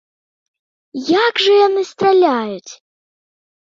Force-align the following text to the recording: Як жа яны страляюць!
Як 1.27 1.33
жа 1.45 1.53
яны 1.67 1.81
страляюць! 1.93 2.73